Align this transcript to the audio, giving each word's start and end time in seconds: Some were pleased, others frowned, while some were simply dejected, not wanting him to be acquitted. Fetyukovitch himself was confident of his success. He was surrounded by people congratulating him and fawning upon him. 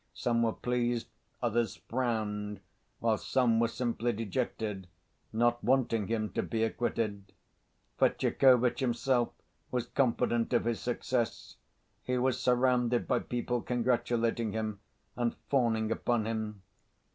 Some 0.15 0.41
were 0.41 0.53
pleased, 0.53 1.09
others 1.43 1.75
frowned, 1.75 2.59
while 2.97 3.19
some 3.19 3.59
were 3.59 3.67
simply 3.67 4.11
dejected, 4.11 4.87
not 5.31 5.63
wanting 5.63 6.07
him 6.07 6.31
to 6.33 6.41
be 6.41 6.63
acquitted. 6.63 7.31
Fetyukovitch 7.99 8.79
himself 8.79 9.29
was 9.69 9.85
confident 9.85 10.53
of 10.53 10.65
his 10.65 10.79
success. 10.79 11.57
He 12.01 12.17
was 12.17 12.39
surrounded 12.39 13.07
by 13.07 13.19
people 13.19 13.61
congratulating 13.61 14.53
him 14.53 14.79
and 15.15 15.35
fawning 15.51 15.91
upon 15.91 16.25
him. 16.25 16.63